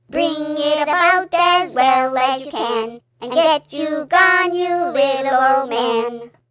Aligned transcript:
Bring 0.09 0.33
it 0.57 0.81
about 0.81 1.27
as 1.31 1.75
well 1.75 2.17
as 2.17 2.45
you 2.47 2.51
can, 2.51 3.01
And 3.21 3.31
get 3.31 3.71
you 3.71 4.05
gone, 4.07 4.51
you 4.55 4.73
little 4.73 5.41
old 5.41 5.69
man!" 5.69 6.31